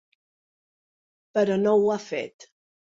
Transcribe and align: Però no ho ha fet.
Però 1.39 1.61
no 1.67 1.77
ho 1.77 1.87
ha 1.99 2.03
fet. 2.11 2.53